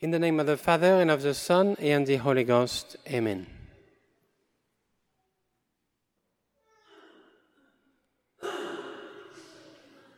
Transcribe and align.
In 0.00 0.12
the 0.12 0.18
name 0.20 0.38
of 0.38 0.46
the 0.46 0.56
Father, 0.56 1.00
and 1.00 1.10
of 1.10 1.22
the 1.22 1.34
Son, 1.34 1.76
and 1.80 2.06
the 2.06 2.14
Holy 2.18 2.44
Ghost. 2.44 2.96
Amen. 3.08 3.48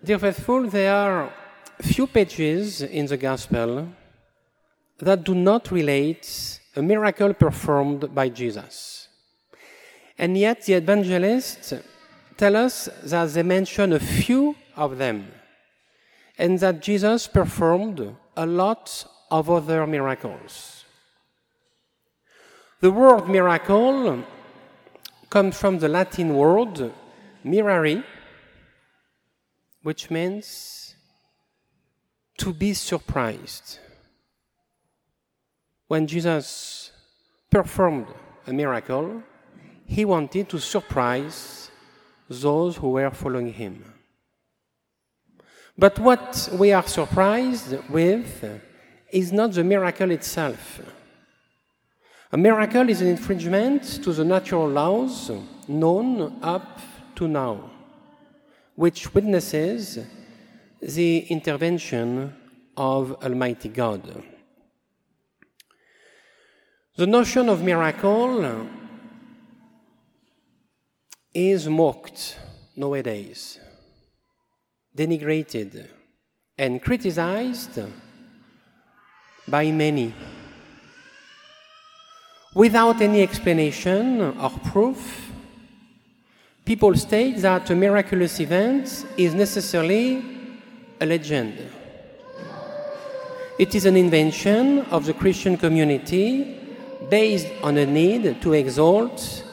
Dear 0.05 0.19
faithful, 0.19 0.69
there 0.69 0.95
are 0.95 1.33
few 1.81 2.07
pages 2.07 2.83
in 2.83 3.07
the 3.07 3.17
Gospel 3.17 3.89
that 4.99 5.25
do 5.25 5.35
not 5.35 5.71
relate 5.71 6.61
a 6.77 6.83
miracle 6.83 7.33
performed 7.33 8.15
by 8.15 8.29
Jesus. 8.29 9.09
And 10.19 10.37
yet 10.37 10.67
the 10.67 10.75
evangelists 10.75 11.73
tell 12.37 12.55
us 12.55 12.91
that 13.05 13.31
they 13.33 13.43
mention 13.43 13.95
a 13.95 13.99
few 13.99 14.57
of 14.77 14.99
them 14.99 15.33
and 16.37 16.59
that 16.59 16.83
Jesus 16.83 17.27
performed 17.27 18.15
a 18.37 18.45
lot 18.45 19.07
of 19.31 19.51
other 19.51 19.87
miracles. 19.87 20.85
The 22.81 22.91
word 22.91 23.29
miracle 23.29 24.25
comes 25.29 25.57
from 25.57 25.79
the 25.79 25.89
Latin 25.89 26.35
word 26.35 26.93
mirari, 27.45 28.03
which 29.83 30.11
means 30.11 30.95
to 32.39 32.53
be 32.53 32.75
surprised. 32.75 33.79
When 35.89 36.07
Jesus 36.07 36.91
performed 37.51 38.07
a 38.47 38.53
miracle, 38.53 39.23
he 39.85 40.05
wanted 40.05 40.49
to 40.49 40.59
surprise 40.59 41.71
those 42.29 42.77
who 42.77 42.91
were 42.91 43.11
following 43.11 43.53
him. 43.53 43.85
But 45.77 45.99
what 45.99 46.49
we 46.53 46.73
are 46.73 46.87
surprised 46.87 47.77
with 47.91 48.61
is 49.13 49.33
not 49.33 49.53
the 49.53 49.65
miracle 49.65 50.11
itself. 50.11 50.81
A 52.33 52.37
miracle 52.37 52.89
is 52.89 53.01
an 53.01 53.09
infringement 53.09 53.83
to 54.05 54.13
the 54.13 54.25
natural 54.25 54.69
laws 54.69 55.31
known 55.67 56.39
up 56.43 56.81
to 57.17 57.27
now, 57.27 57.71
which 58.77 59.13
witnesses 59.13 59.99
the 60.81 61.19
intervention 61.29 62.35
of 62.77 63.13
Almighty 63.23 63.69
God. 63.69 64.23
The 66.97 67.07
notion 67.07 67.49
of 67.49 67.63
miracle 67.63 68.69
is 71.35 71.69
mocked 71.69 72.39
nowadays, 72.77 73.59
denigrated, 74.97 75.89
and 76.57 76.83
criticized 76.83 77.81
by 79.51 79.71
many. 79.71 80.15
Without 82.55 83.01
any 83.01 83.23
explanation 83.23 84.21
or 84.21 84.51
proof, 84.73 85.31
people 86.65 86.95
state 86.95 87.39
that 87.39 87.71
a 87.71 87.77
miraculous 87.77 88.41
event 88.41 89.07
is 89.17 89.35
necessarily 89.35 90.23
a 91.01 91.07
legend. 91.07 91.55
It 93.59 93.75
is 93.75 93.85
an 93.87 93.97
invention 93.97 94.81
of 94.91 95.05
the 95.05 95.13
Christian 95.13 95.57
community 95.57 96.59
based 97.09 97.49
on 97.63 97.77
a 97.77 97.87
need 97.87 98.41
to 98.43 98.53
exalt 98.53 99.45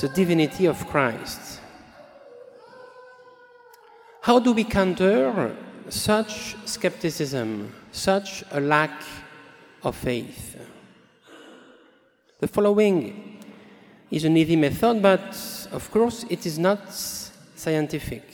the 0.00 0.08
divinity 0.08 0.66
of 0.66 0.86
Christ. 0.86 1.60
How 4.22 4.38
do 4.38 4.52
we 4.52 4.64
counter 4.64 5.56
such 5.88 6.56
skepticism, 6.64 7.74
such 7.92 8.44
a 8.52 8.60
lack 8.60 9.02
of 9.82 9.96
faith? 9.96 10.56
The 12.40 12.48
following 12.48 13.38
is 14.10 14.24
an 14.24 14.36
easy 14.36 14.56
method, 14.56 15.02
but 15.02 15.68
of 15.72 15.90
course 15.90 16.24
it 16.30 16.46
is 16.46 16.58
not 16.58 16.92
scientific, 16.92 18.24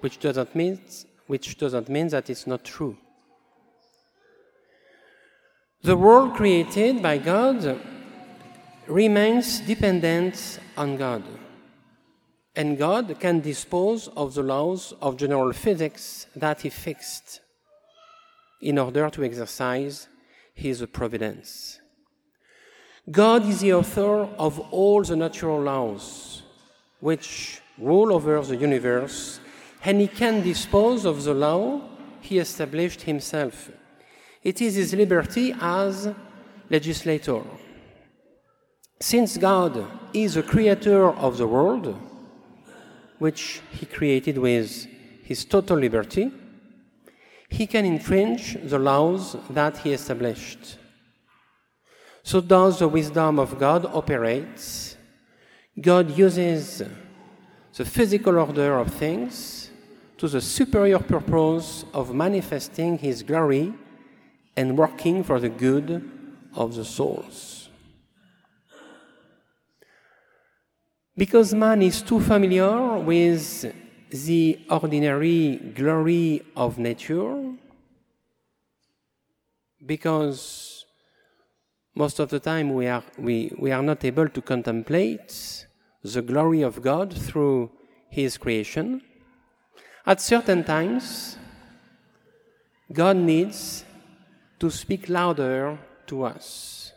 which 0.00 0.18
doesn't 0.18 0.54
mean, 0.54 0.80
which 1.26 1.58
doesn't 1.58 1.88
mean 1.88 2.08
that 2.08 2.30
it's 2.30 2.46
not 2.46 2.64
true. 2.64 2.96
The 5.82 5.96
world 5.96 6.34
created 6.34 7.02
by 7.02 7.18
God 7.18 7.80
remains 8.86 9.60
dependent 9.60 10.58
on 10.76 10.96
God, 10.96 11.22
and 12.56 12.78
God 12.78 13.16
can 13.20 13.40
dispose 13.40 14.08
of 14.08 14.34
the 14.34 14.42
laws 14.42 14.94
of 15.02 15.16
general 15.16 15.52
physics 15.52 16.26
that 16.36 16.60
He 16.62 16.70
fixed 16.70 17.40
in 18.60 18.78
order 18.78 19.10
to 19.10 19.24
exercise 19.24 20.08
His 20.54 20.84
providence. 20.92 21.80
God 23.10 23.46
is 23.46 23.60
the 23.60 23.74
author 23.74 24.28
of 24.38 24.60
all 24.70 25.02
the 25.02 25.16
natural 25.16 25.60
laws 25.60 26.42
which 27.00 27.60
rule 27.78 28.12
over 28.12 28.40
the 28.42 28.56
universe, 28.56 29.40
and 29.84 30.00
He 30.00 30.06
can 30.06 30.42
dispose 30.42 31.04
of 31.04 31.24
the 31.24 31.34
law 31.34 31.80
He 32.20 32.38
established 32.38 33.02
Himself. 33.02 33.70
It 34.42 34.60
is 34.62 34.76
His 34.76 34.94
liberty 34.94 35.54
as 35.60 36.14
legislator. 36.70 37.42
Since 39.00 39.36
God 39.36 39.84
is 40.14 40.34
the 40.34 40.44
creator 40.44 41.10
of 41.10 41.38
the 41.38 41.46
world, 41.48 41.98
which 43.18 43.60
He 43.72 43.86
created 43.86 44.38
with 44.38 44.86
His 45.24 45.44
total 45.44 45.78
liberty, 45.78 46.30
He 47.52 47.66
can 47.66 47.84
infringe 47.84 48.56
the 48.62 48.78
laws 48.78 49.36
that 49.50 49.76
He 49.76 49.92
established. 49.92 50.78
So 52.22 52.40
does 52.40 52.78
the 52.78 52.88
wisdom 52.88 53.38
of 53.38 53.58
God 53.58 53.84
operate. 53.84 54.96
God 55.78 56.16
uses 56.16 56.82
the 57.76 57.84
physical 57.84 58.38
order 58.38 58.78
of 58.78 58.94
things 58.94 59.70
to 60.16 60.28
the 60.28 60.40
superior 60.40 60.98
purpose 60.98 61.84
of 61.92 62.14
manifesting 62.14 62.96
His 62.96 63.22
glory 63.22 63.74
and 64.56 64.78
working 64.78 65.22
for 65.22 65.38
the 65.38 65.50
good 65.50 66.10
of 66.54 66.74
the 66.74 66.86
souls. 66.86 67.68
Because 71.14 71.52
man 71.52 71.82
is 71.82 72.00
too 72.00 72.20
familiar 72.20 72.98
with 72.98 73.74
the 74.12 74.60
ordinary 74.70 75.56
glory 75.74 76.42
of 76.54 76.78
nature, 76.78 77.54
because 79.84 80.84
most 81.94 82.18
of 82.20 82.28
the 82.28 82.38
time 82.38 82.74
we 82.74 82.86
are, 82.86 83.02
we, 83.18 83.52
we 83.58 83.72
are 83.72 83.82
not 83.82 84.04
able 84.04 84.28
to 84.28 84.40
contemplate 84.42 85.66
the 86.02 86.22
glory 86.22 86.62
of 86.62 86.82
God 86.82 87.12
through 87.12 87.70
His 88.08 88.36
creation. 88.36 89.02
At 90.06 90.20
certain 90.20 90.64
times, 90.64 91.38
God 92.92 93.16
needs 93.16 93.84
to 94.58 94.70
speak 94.70 95.08
louder 95.08 95.78
to 96.06 96.24
us, 96.24 96.92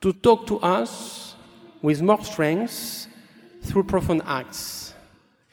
to 0.00 0.12
talk 0.12 0.46
to 0.46 0.58
us 0.60 1.34
with 1.82 2.00
more 2.00 2.24
strength 2.24 3.08
through 3.62 3.84
profound 3.84 4.22
acts. 4.24 4.85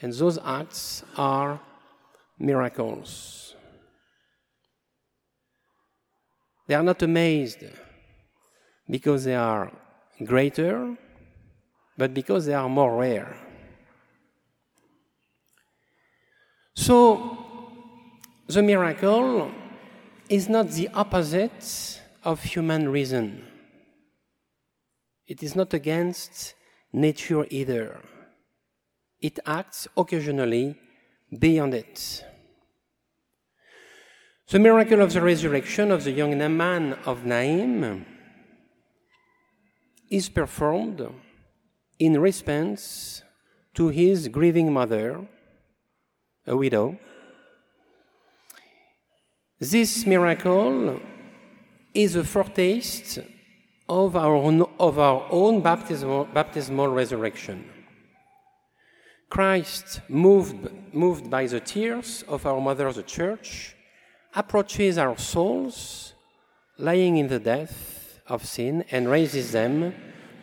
And 0.03 0.11
those 0.11 0.37
acts 0.43 1.01
are 1.15 1.61
miracles. 2.37 3.55
They 6.67 6.75
are 6.75 6.83
not 6.83 7.01
amazed 7.01 7.63
because 8.89 9.23
they 9.23 9.35
are 9.35 9.71
greater, 10.25 10.97
but 11.97 12.13
because 12.13 12.45
they 12.45 12.53
are 12.53 12.67
more 12.67 12.97
rare. 12.97 13.33
So, 16.75 17.37
the 18.47 18.61
miracle 18.61 19.51
is 20.27 20.49
not 20.49 20.71
the 20.71 20.89
opposite 20.89 22.01
of 22.25 22.43
human 22.43 22.89
reason. 22.89 23.41
It 25.27 25.41
is 25.41 25.55
not 25.55 25.73
against 25.73 26.55
nature 26.91 27.45
either. 27.49 28.01
It 29.23 29.39
acts 29.45 29.87
occasionally 29.95 30.75
beyond 31.39 31.73
it. 31.73 32.25
The 34.49 34.59
miracle 34.59 34.99
of 34.99 35.13
the 35.13 35.21
resurrection 35.21 35.91
of 35.91 36.03
the 36.03 36.11
young 36.11 36.37
man 36.57 36.97
of 37.05 37.25
Naim 37.25 38.05
is 40.09 40.27
performed 40.27 41.01
in 41.97 42.19
response 42.19 43.23
to 43.75 43.87
his 43.87 44.27
grieving 44.27 44.73
mother, 44.73 45.25
a 46.45 46.57
widow. 46.57 46.99
This 49.57 50.05
miracle 50.05 50.99
is 51.93 52.17
a 52.17 52.25
foretaste 52.25 53.19
of 53.87 54.17
our 54.17 54.35
own, 54.35 54.65
of 54.77 54.99
our 54.99 55.25
own 55.31 55.61
baptismal, 55.61 56.25
baptismal 56.25 56.89
resurrection. 56.89 57.72
Christ, 59.33 60.01
moved, 60.09 60.69
moved 60.93 61.27
by 61.27 61.47
the 61.47 61.59
tears 61.59 62.23
of 62.27 62.45
our 62.45 62.61
mother, 62.61 62.93
the 62.93 63.01
church, 63.01 63.75
approaches 64.35 64.99
our 64.99 65.17
souls 65.17 66.13
lying 66.77 67.17
in 67.17 67.27
the 67.27 67.39
death 67.39 68.21
of 68.27 68.45
sin 68.45 68.85
and 68.91 69.09
raises 69.09 69.51
them 69.51 69.95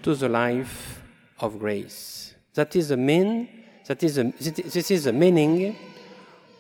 to 0.03 0.17
the 0.17 0.29
life 0.29 1.05
of 1.39 1.61
grace. 1.61 2.35
That 2.55 2.75
is 2.75 2.89
the 2.89 2.97
mean, 2.97 3.49
that 3.87 4.03
is 4.03 4.17
the, 4.17 4.25
this 4.77 4.91
is 4.91 5.05
the 5.05 5.13
meaning 5.13 5.77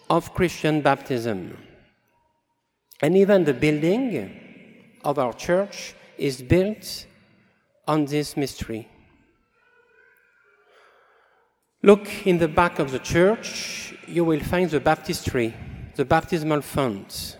of 0.09 0.32
Christian 0.32 0.82
baptism. 0.82 1.59
And 3.03 3.17
even 3.17 3.43
the 3.43 3.55
building 3.55 4.06
of 5.03 5.19
our 5.19 5.32
church 5.32 5.94
is 6.17 6.41
built 6.43 7.06
on 7.88 8.05
this 8.05 8.37
mystery. 8.37 8.88
Look 11.82 12.27
in 12.27 12.37
the 12.37 12.49
back 12.49 12.79
of 12.79 12.91
the 12.91 12.99
church, 12.99 13.94
you 14.06 14.23
will 14.23 14.41
find 14.41 14.69
the 14.69 14.81
baptistry, 14.81 15.55
the 15.94 16.05
baptismal 16.05 16.61
font. 16.61 17.38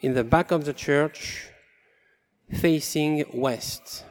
In 0.00 0.14
the 0.14 0.24
back 0.24 0.52
of 0.52 0.64
the 0.64 0.72
church, 0.72 1.48
facing 2.50 3.26
west. 3.34 4.04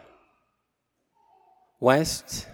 West 1.79 2.47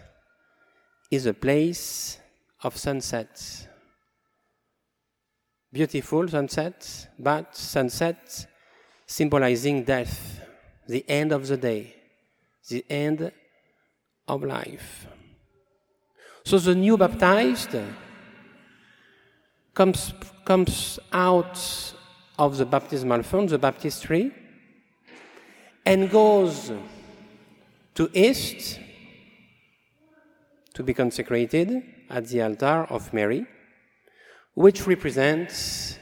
is 1.10 1.26
a 1.26 1.34
place 1.34 2.18
of 2.64 2.78
sunsets. 2.78 3.68
Beautiful 5.74 6.26
sunsets, 6.30 7.08
but 7.20 7.54
sunsets 7.54 8.48
symbolizing 9.06 9.84
death, 9.84 10.40
the 10.88 11.04
end 11.10 11.34
of 11.34 11.48
the 11.48 11.58
day, 11.58 11.96
the 12.70 12.86
end 12.90 13.30
of 14.26 14.42
life. 14.42 15.08
So 16.52 16.60
the 16.60 16.76
new 16.76 16.98
baptized 16.98 17.78
comes, 19.74 20.14
comes 20.44 21.00
out 21.14 21.94
of 22.38 22.58
the 22.58 22.66
baptismal 22.66 23.24
font, 23.24 23.52
the 23.52 23.58
baptistry, 23.58 24.34
and 25.86 26.12
goes 26.12 26.74
to 27.96 28.10
east 28.14 28.82
to 30.74 30.84
be 30.84 30.94
consecrated 30.94 31.84
at 32.10 32.28
the 32.28 32.42
altar 32.42 32.86
of 32.90 33.14
Mary, 33.14 33.46
which 34.54 34.86
represents 34.86 35.98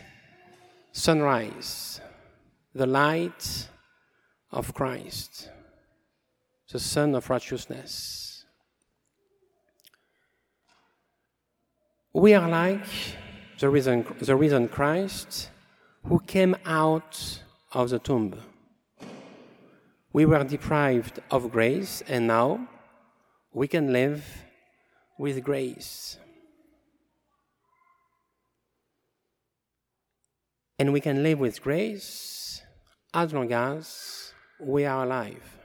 sunrise, 0.92 2.02
the 2.74 2.88
light 2.88 3.70
of 4.52 4.74
Christ, 4.74 5.52
the 6.72 6.80
Sun 6.80 7.14
of 7.14 7.30
righteousness. 7.30 8.29
We 12.14 12.34
are 12.34 12.50
like 12.50 12.88
the 13.60 13.70
risen, 13.70 14.04
the 14.20 14.36
risen 14.36 14.68
Christ 14.68 15.52
who 16.06 16.20
came 16.20 16.56
out 16.66 17.44
of 17.72 17.92
the 17.92 18.00
tomb. 18.00 18.36
We 20.12 20.26
were 20.26 20.44
deprived 20.44 21.20
of 21.30 21.52
grace, 21.52 22.02
and 22.08 22.26
now 22.26 22.68
we 23.54 23.68
can 23.68 23.94
live 23.94 24.26
with 25.20 25.44
grace. 25.44 26.18
And 30.80 30.92
we 30.92 31.02
can 31.02 31.22
live 31.22 31.40
with 31.40 31.62
grace 31.62 32.64
as 33.14 33.34
long 33.34 33.54
as 33.54 34.34
we 34.60 34.84
are 34.84 35.04
alive. 35.04 35.60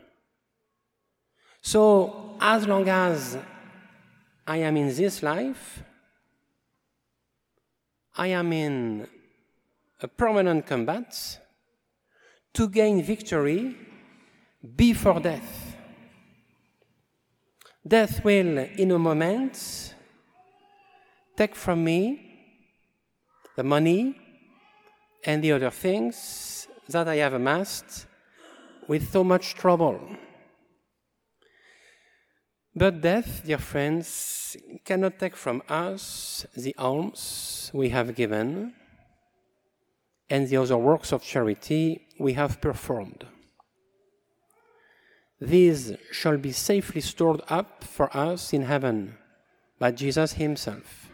So, 1.63 2.37
as 2.39 2.69
long 2.69 2.87
as 2.91 3.39
I 4.47 4.59
am 4.59 4.77
in 4.77 4.95
this 4.95 5.23
life, 5.23 5.83
I 8.17 8.29
am 8.29 8.53
in 8.53 9.09
a 10.01 10.07
permanent 10.07 10.67
combat 10.67 11.41
to 12.53 12.69
gain 12.69 13.03
victory 13.03 13.77
before 14.77 15.19
death. 15.19 15.77
Death 17.87 18.25
will, 18.25 18.59
in 18.59 18.93
a 18.93 18.99
moment, 18.99 19.95
take 21.37 21.57
from 21.57 21.83
me 21.83 22.21
the 23.57 23.65
money 23.65 24.17
and 25.25 25.43
the 25.43 25.51
other 25.51 25.71
things 25.71 26.69
that 26.89 27.09
I 27.09 27.17
have 27.17 27.35
amassed 27.35 28.07
with 28.87 29.11
so 29.11 29.25
much 29.25 29.55
trouble. 29.55 29.99
But 32.77 33.01
death, 33.01 33.43
dear 33.45 33.59
friends, 33.59 34.57
cannot 34.85 35.19
take 35.19 35.37
from 35.37 35.63
us 35.69 36.45
the 36.57 36.75
alms 36.77 37.71
we 37.73 37.91
have 37.91 38.17
given 38.17 38.75
and 40.29 40.49
the 40.49 40.57
other 40.57 40.77
works 40.77 41.13
of 41.13 41.23
charity 41.23 42.09
we 42.19 42.33
have 42.33 42.61
performed. 42.61 43.27
These 45.41 45.97
shall 46.11 46.37
be 46.37 46.51
safely 46.51 47.01
stored 47.01 47.43
up 47.49 47.85
for 47.85 48.15
us 48.17 48.53
in 48.53 48.63
heaven 48.63 49.19
by 49.79 49.93
Jesus 49.93 50.33
Himself. 50.33 51.11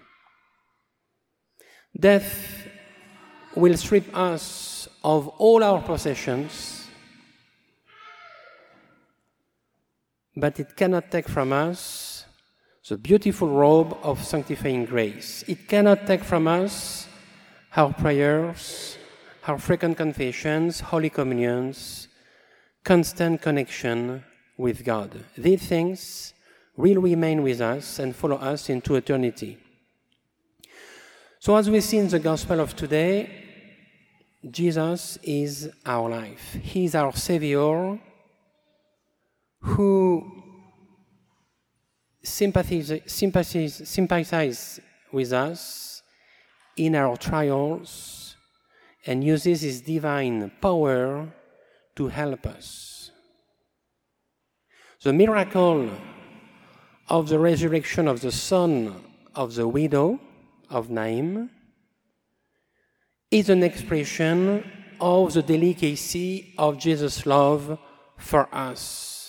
Death 1.98 2.68
will 3.54 3.76
strip 3.76 4.16
us 4.16 4.88
of 5.02 5.28
all 5.28 5.62
our 5.62 5.82
possessions 5.82 6.79
but 10.40 10.58
it 10.58 10.74
cannot 10.74 11.10
take 11.10 11.28
from 11.28 11.52
us 11.52 12.24
the 12.88 12.96
beautiful 12.96 13.48
robe 13.48 13.96
of 14.02 14.24
sanctifying 14.24 14.84
grace. 14.84 15.44
It 15.46 15.68
cannot 15.68 16.08
take 16.08 16.24
from 16.24 16.48
us 16.48 17.06
our 17.76 17.92
prayers, 17.92 18.98
our 19.46 19.58
frequent 19.58 19.96
confessions, 19.96 20.80
holy 20.80 21.10
communions, 21.10 22.08
constant 22.82 23.40
connection 23.40 24.24
with 24.56 24.84
God. 24.84 25.24
These 25.38 25.68
things 25.68 26.34
will 26.76 27.00
remain 27.00 27.42
with 27.44 27.60
us 27.60 28.00
and 28.00 28.16
follow 28.16 28.36
us 28.36 28.68
into 28.68 28.96
eternity. 28.96 29.58
So, 31.38 31.54
as 31.54 31.70
we 31.70 31.80
see 31.80 31.98
in 31.98 32.08
the 32.08 32.18
gospel 32.18 32.58
of 32.58 32.74
today, 32.74 33.30
Jesus 34.50 35.16
is 35.22 35.70
our 35.86 36.10
life. 36.10 36.58
He 36.60 36.86
is 36.86 36.94
our 36.96 37.14
Savior 37.14 38.00
who 39.60 40.42
sympathize, 42.22 43.02
sympathize, 43.06 44.80
with 45.12 45.32
us 45.32 46.02
in 46.76 46.94
our 46.94 47.16
trials 47.16 48.36
and 49.06 49.24
uses 49.24 49.62
his 49.62 49.80
divine 49.80 50.50
power 50.60 51.32
to 51.96 52.08
help 52.08 52.46
us. 52.46 53.10
The 55.02 55.12
miracle 55.12 55.90
of 57.08 57.28
the 57.28 57.38
resurrection 57.38 58.06
of 58.06 58.20
the 58.20 58.30
son 58.30 59.04
of 59.34 59.54
the 59.54 59.66
widow 59.66 60.20
of 60.68 60.90
Naim 60.90 61.50
is 63.30 63.48
an 63.48 63.62
expression 63.62 64.70
of 65.00 65.32
the 65.32 65.42
delicacy 65.42 66.54
of 66.58 66.78
Jesus' 66.78 67.26
love 67.26 67.78
for 68.16 68.54
us. 68.54 69.19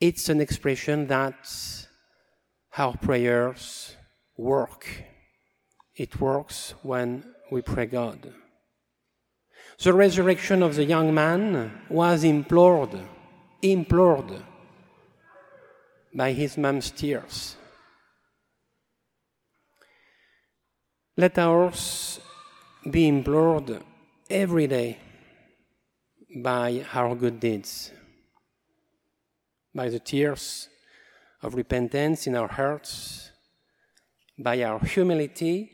It's 0.00 0.30
an 0.30 0.40
expression 0.40 1.08
that 1.08 1.46
our 2.78 2.96
prayers 2.96 3.96
work. 4.34 4.86
It 5.94 6.18
works 6.18 6.72
when 6.82 7.22
we 7.50 7.60
pray 7.60 7.84
God. 7.84 8.32
The 9.82 9.92
resurrection 9.92 10.62
of 10.62 10.74
the 10.74 10.84
young 10.84 11.12
man 11.12 11.82
was 11.90 12.24
implored, 12.24 12.98
implored 13.60 14.42
by 16.14 16.32
his 16.32 16.56
mom's 16.56 16.90
tears. 16.90 17.56
Let 21.14 21.38
ours 21.38 22.20
be 22.90 23.06
implored 23.06 23.82
every 24.30 24.66
day 24.66 24.98
by 26.42 26.86
our 26.94 27.14
good 27.14 27.38
deeds 27.38 27.90
by 29.74 29.88
the 29.88 30.00
tears 30.00 30.68
of 31.42 31.54
repentance 31.54 32.26
in 32.26 32.36
our 32.36 32.48
hearts, 32.48 33.30
by 34.38 34.62
our 34.62 34.80
humility 34.80 35.70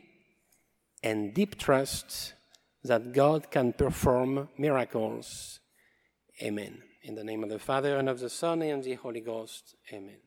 and 1.03 1.33
deep 1.33 1.57
trust 1.57 2.33
that 2.83 3.13
God 3.13 3.51
can 3.51 3.73
perform 3.73 4.49
miracles. 4.57 5.59
Amen. 6.41 6.81
In 7.03 7.15
the 7.15 7.23
name 7.23 7.43
of 7.43 7.49
the 7.49 7.59
Father, 7.59 7.97
and 7.97 8.09
of 8.09 8.19
the 8.19 8.29
Son, 8.29 8.61
and 8.61 8.79
of 8.79 8.83
the 8.83 8.95
Holy 8.95 9.21
Ghost. 9.21 9.75
Amen. 9.93 10.26